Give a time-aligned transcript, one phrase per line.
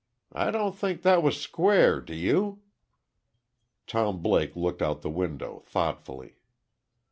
[0.33, 2.63] I don't think that was square, do you?"
[3.85, 6.37] Tom Blake looked out the window, thoughtfully.